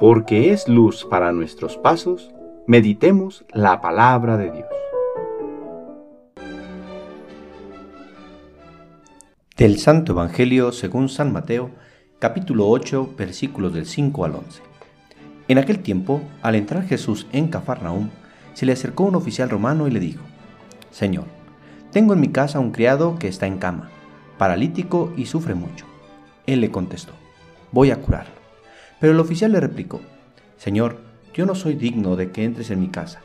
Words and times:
porque 0.00 0.50
es 0.50 0.66
luz 0.66 1.04
para 1.04 1.30
nuestros 1.30 1.76
pasos, 1.76 2.30
meditemos 2.66 3.44
la 3.52 3.82
palabra 3.82 4.38
de 4.38 4.50
Dios. 4.50 4.68
Del 9.58 9.78
Santo 9.78 10.12
Evangelio 10.12 10.72
según 10.72 11.10
San 11.10 11.34
Mateo, 11.34 11.70
capítulo 12.18 12.66
8, 12.68 13.10
versículos 13.18 13.74
del 13.74 13.84
5 13.84 14.24
al 14.24 14.36
11. 14.36 14.62
En 15.48 15.58
aquel 15.58 15.80
tiempo, 15.80 16.22
al 16.40 16.54
entrar 16.54 16.84
Jesús 16.84 17.26
en 17.32 17.48
Cafarnaúm, 17.48 18.08
se 18.54 18.64
le 18.64 18.72
acercó 18.72 19.04
un 19.04 19.16
oficial 19.16 19.50
romano 19.50 19.86
y 19.86 19.90
le 19.90 20.00
dijo, 20.00 20.24
Señor, 20.90 21.26
tengo 21.92 22.14
en 22.14 22.20
mi 22.20 22.28
casa 22.28 22.58
un 22.58 22.70
criado 22.70 23.18
que 23.18 23.28
está 23.28 23.46
en 23.46 23.58
cama, 23.58 23.90
paralítico 24.38 25.12
y 25.18 25.26
sufre 25.26 25.54
mucho. 25.54 25.84
Él 26.46 26.62
le 26.62 26.70
contestó, 26.70 27.12
voy 27.70 27.90
a 27.90 28.00
curarlo. 28.00 28.39
Pero 29.00 29.14
el 29.14 29.20
oficial 29.20 29.52
le 29.52 29.60
replicó, 29.60 30.00
Señor, 30.58 30.98
yo 31.32 31.46
no 31.46 31.54
soy 31.54 31.74
digno 31.74 32.16
de 32.16 32.30
que 32.30 32.44
entres 32.44 32.70
en 32.70 32.80
mi 32.80 32.88
casa. 32.88 33.22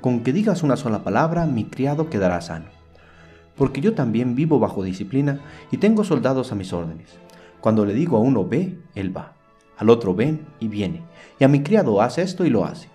Con 0.00 0.24
que 0.24 0.32
digas 0.32 0.64
una 0.64 0.76
sola 0.76 1.04
palabra, 1.04 1.46
mi 1.46 1.64
criado 1.64 2.10
quedará 2.10 2.40
sano. 2.40 2.66
Porque 3.54 3.80
yo 3.80 3.94
también 3.94 4.34
vivo 4.34 4.58
bajo 4.58 4.82
disciplina 4.82 5.40
y 5.70 5.76
tengo 5.76 6.02
soldados 6.02 6.50
a 6.50 6.56
mis 6.56 6.72
órdenes. 6.72 7.20
Cuando 7.60 7.86
le 7.86 7.94
digo 7.94 8.16
a 8.16 8.20
uno 8.20 8.44
ve, 8.48 8.76
él 8.96 9.16
va. 9.16 9.34
Al 9.78 9.90
otro 9.90 10.12
ven 10.12 10.44
y 10.58 10.66
viene. 10.66 11.02
Y 11.38 11.44
a 11.44 11.48
mi 11.48 11.62
criado 11.62 12.02
hace 12.02 12.22
esto 12.22 12.44
y 12.44 12.50
lo 12.50 12.64
hace. 12.64 12.88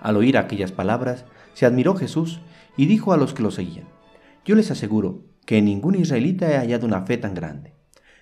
Al 0.00 0.18
oír 0.18 0.36
aquellas 0.36 0.72
palabras, 0.72 1.24
se 1.54 1.64
admiró 1.64 1.94
Jesús 1.96 2.42
y 2.76 2.84
dijo 2.84 3.14
a 3.14 3.16
los 3.16 3.32
que 3.32 3.42
lo 3.42 3.50
seguían, 3.50 3.86
Yo 4.44 4.56
les 4.56 4.70
aseguro 4.70 5.22
que 5.46 5.62
ningún 5.62 5.94
israelita 5.94 6.50
he 6.50 6.58
hallado 6.58 6.86
una 6.86 7.06
fe 7.06 7.16
tan 7.16 7.32
grande. 7.32 7.72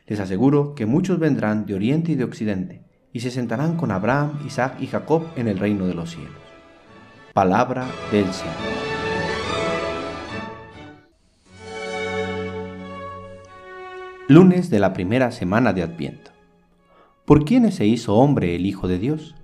Les 0.06 0.20
aseguro 0.20 0.76
que 0.76 0.86
muchos 0.86 1.18
vendrán 1.18 1.66
de 1.66 1.74
oriente 1.74 2.12
y 2.12 2.14
de 2.14 2.24
occidente 2.24 2.91
y 3.12 3.20
se 3.20 3.30
sentarán 3.30 3.76
con 3.76 3.90
Abraham, 3.90 4.40
Isaac 4.46 4.76
y 4.80 4.86
Jacob 4.86 5.26
en 5.36 5.48
el 5.48 5.58
reino 5.58 5.86
de 5.86 5.94
los 5.94 6.10
cielos. 6.10 6.32
Palabra 7.34 7.86
del 8.10 8.32
Señor. 8.32 8.54
Lunes 14.28 14.70
de 14.70 14.78
la 14.78 14.92
primera 14.92 15.30
semana 15.30 15.72
de 15.72 15.82
Adviento. 15.82 16.30
¿Por 17.26 17.44
quiénes 17.44 17.74
se 17.74 17.86
hizo 17.86 18.14
hombre 18.16 18.54
el 18.54 18.66
Hijo 18.66 18.88
de 18.88 18.98
Dios? 18.98 19.34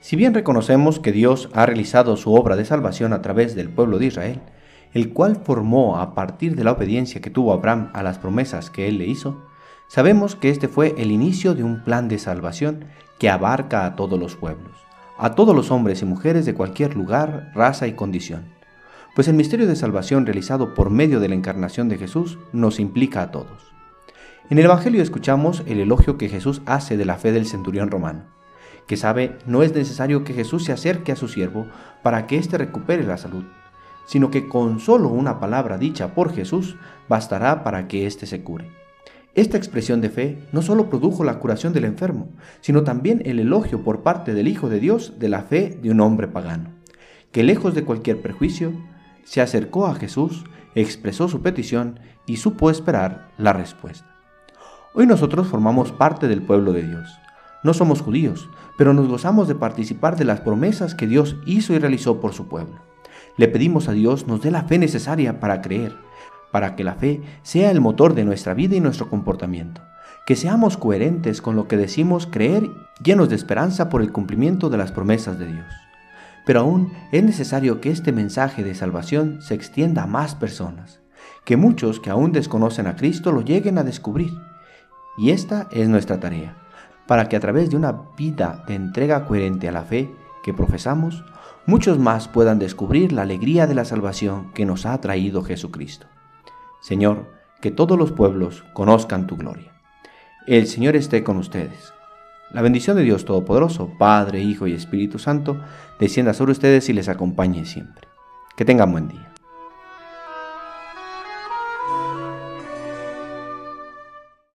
Si 0.00 0.16
bien 0.16 0.34
reconocemos 0.34 0.98
que 0.98 1.12
Dios 1.12 1.50
ha 1.54 1.66
realizado 1.66 2.16
su 2.16 2.34
obra 2.34 2.56
de 2.56 2.64
salvación 2.64 3.12
a 3.12 3.22
través 3.22 3.54
del 3.54 3.68
pueblo 3.68 3.98
de 3.98 4.06
Israel, 4.06 4.40
el 4.92 5.12
cual 5.12 5.36
formó 5.36 5.98
a 5.98 6.14
partir 6.14 6.56
de 6.56 6.64
la 6.64 6.72
obediencia 6.72 7.20
que 7.20 7.30
tuvo 7.30 7.52
Abraham 7.52 7.90
a 7.94 8.02
las 8.02 8.18
promesas 8.18 8.70
que 8.70 8.88
él 8.88 8.98
le 8.98 9.06
hizo, 9.06 9.42
Sabemos 9.88 10.36
que 10.36 10.50
este 10.50 10.68
fue 10.68 10.94
el 10.98 11.10
inicio 11.10 11.54
de 11.54 11.64
un 11.64 11.82
plan 11.82 12.08
de 12.08 12.18
salvación 12.18 12.84
que 13.18 13.30
abarca 13.30 13.86
a 13.86 13.96
todos 13.96 14.20
los 14.20 14.36
pueblos, 14.36 14.76
a 15.16 15.34
todos 15.34 15.56
los 15.56 15.70
hombres 15.70 16.02
y 16.02 16.04
mujeres 16.04 16.44
de 16.44 16.52
cualquier 16.52 16.94
lugar, 16.94 17.50
raza 17.54 17.86
y 17.86 17.94
condición. 17.94 18.52
Pues 19.14 19.28
el 19.28 19.34
misterio 19.34 19.66
de 19.66 19.76
salvación 19.76 20.26
realizado 20.26 20.74
por 20.74 20.90
medio 20.90 21.20
de 21.20 21.30
la 21.30 21.36
encarnación 21.36 21.88
de 21.88 21.96
Jesús 21.96 22.38
nos 22.52 22.80
implica 22.80 23.22
a 23.22 23.30
todos. 23.30 23.72
En 24.50 24.58
el 24.58 24.66
Evangelio 24.66 25.02
escuchamos 25.02 25.62
el 25.66 25.80
elogio 25.80 26.18
que 26.18 26.28
Jesús 26.28 26.60
hace 26.66 26.98
de 26.98 27.06
la 27.06 27.16
fe 27.16 27.32
del 27.32 27.46
centurión 27.46 27.90
romano, 27.90 28.24
que 28.86 28.98
sabe 28.98 29.38
no 29.46 29.62
es 29.62 29.74
necesario 29.74 30.22
que 30.22 30.34
Jesús 30.34 30.64
se 30.64 30.72
acerque 30.72 31.12
a 31.12 31.16
su 31.16 31.28
siervo 31.28 31.66
para 32.02 32.26
que 32.26 32.36
éste 32.36 32.58
recupere 32.58 33.04
la 33.04 33.16
salud, 33.16 33.44
sino 34.04 34.30
que 34.30 34.48
con 34.48 34.80
solo 34.80 35.08
una 35.08 35.40
palabra 35.40 35.78
dicha 35.78 36.14
por 36.14 36.34
Jesús 36.34 36.76
bastará 37.08 37.64
para 37.64 37.88
que 37.88 38.06
éste 38.06 38.26
se 38.26 38.42
cure. 38.42 38.87
Esta 39.38 39.56
expresión 39.56 40.00
de 40.00 40.10
fe 40.10 40.36
no 40.50 40.62
solo 40.62 40.90
produjo 40.90 41.22
la 41.22 41.38
curación 41.38 41.72
del 41.72 41.84
enfermo, 41.84 42.30
sino 42.60 42.82
también 42.82 43.22
el 43.24 43.38
elogio 43.38 43.84
por 43.84 44.02
parte 44.02 44.34
del 44.34 44.48
Hijo 44.48 44.68
de 44.68 44.80
Dios 44.80 45.12
de 45.20 45.28
la 45.28 45.42
fe 45.42 45.78
de 45.80 45.92
un 45.92 46.00
hombre 46.00 46.26
pagano, 46.26 46.70
que 47.30 47.44
lejos 47.44 47.72
de 47.72 47.84
cualquier 47.84 48.20
prejuicio, 48.20 48.72
se 49.22 49.40
acercó 49.40 49.86
a 49.86 49.94
Jesús, 49.94 50.42
expresó 50.74 51.28
su 51.28 51.40
petición 51.40 52.00
y 52.26 52.38
supo 52.38 52.68
esperar 52.68 53.28
la 53.38 53.52
respuesta. 53.52 54.12
Hoy 54.92 55.06
nosotros 55.06 55.46
formamos 55.46 55.92
parte 55.92 56.26
del 56.26 56.42
pueblo 56.42 56.72
de 56.72 56.82
Dios. 56.82 57.08
No 57.62 57.74
somos 57.74 58.00
judíos, 58.00 58.50
pero 58.76 58.92
nos 58.92 59.06
gozamos 59.06 59.46
de 59.46 59.54
participar 59.54 60.16
de 60.16 60.24
las 60.24 60.40
promesas 60.40 60.96
que 60.96 61.06
Dios 61.06 61.36
hizo 61.46 61.74
y 61.74 61.78
realizó 61.78 62.20
por 62.20 62.32
su 62.32 62.48
pueblo. 62.48 62.80
Le 63.36 63.46
pedimos 63.46 63.88
a 63.88 63.92
Dios 63.92 64.26
nos 64.26 64.42
dé 64.42 64.50
la 64.50 64.64
fe 64.64 64.78
necesaria 64.78 65.38
para 65.38 65.62
creer, 65.62 65.94
para 66.50 66.76
que 66.76 66.84
la 66.84 66.94
fe 66.94 67.20
sea 67.42 67.70
el 67.70 67.80
motor 67.80 68.14
de 68.14 68.24
nuestra 68.24 68.54
vida 68.54 68.76
y 68.76 68.80
nuestro 68.80 69.08
comportamiento, 69.08 69.82
que 70.26 70.36
seamos 70.36 70.76
coherentes 70.76 71.40
con 71.42 71.56
lo 71.56 71.68
que 71.68 71.76
decimos 71.76 72.26
creer, 72.26 72.70
llenos 73.02 73.28
de 73.28 73.36
esperanza 73.36 73.88
por 73.88 74.02
el 74.02 74.12
cumplimiento 74.12 74.70
de 74.70 74.78
las 74.78 74.92
promesas 74.92 75.38
de 75.38 75.46
Dios. 75.46 75.72
Pero 76.46 76.60
aún 76.60 76.92
es 77.12 77.22
necesario 77.22 77.80
que 77.80 77.90
este 77.90 78.12
mensaje 78.12 78.62
de 78.62 78.74
salvación 78.74 79.42
se 79.42 79.54
extienda 79.54 80.04
a 80.04 80.06
más 80.06 80.34
personas, 80.34 81.00
que 81.44 81.56
muchos 81.56 82.00
que 82.00 82.10
aún 82.10 82.32
desconocen 82.32 82.86
a 82.86 82.96
Cristo 82.96 83.32
lo 83.32 83.42
lleguen 83.42 83.78
a 83.78 83.84
descubrir. 83.84 84.32
Y 85.16 85.30
esta 85.30 85.68
es 85.70 85.88
nuestra 85.88 86.20
tarea, 86.20 86.56
para 87.06 87.28
que 87.28 87.36
a 87.36 87.40
través 87.40 87.70
de 87.70 87.76
una 87.76 87.92
vida 88.16 88.64
de 88.66 88.74
entrega 88.74 89.26
coherente 89.26 89.68
a 89.68 89.72
la 89.72 89.82
fe 89.82 90.14
que 90.42 90.54
profesamos, 90.54 91.24
muchos 91.66 91.98
más 91.98 92.28
puedan 92.28 92.58
descubrir 92.58 93.12
la 93.12 93.22
alegría 93.22 93.66
de 93.66 93.74
la 93.74 93.84
salvación 93.84 94.52
que 94.52 94.64
nos 94.64 94.86
ha 94.86 95.00
traído 95.00 95.42
Jesucristo. 95.42 96.06
Señor, 96.80 97.26
que 97.60 97.70
todos 97.70 97.98
los 97.98 98.12
pueblos 98.12 98.64
conozcan 98.72 99.26
tu 99.26 99.36
gloria. 99.36 99.72
El 100.46 100.66
Señor 100.66 100.96
esté 100.96 101.24
con 101.24 101.36
ustedes. 101.36 101.92
La 102.50 102.62
bendición 102.62 102.96
de 102.96 103.02
Dios 103.02 103.24
Todopoderoso, 103.24 103.92
Padre, 103.98 104.40
Hijo 104.40 104.66
y 104.66 104.72
Espíritu 104.72 105.18
Santo, 105.18 105.60
descienda 106.00 106.32
sobre 106.32 106.52
ustedes 106.52 106.88
y 106.88 106.94
les 106.94 107.08
acompañe 107.08 107.66
siempre. 107.66 108.08
Que 108.56 108.64
tengan 108.64 108.90
buen 108.90 109.08
día. 109.08 109.27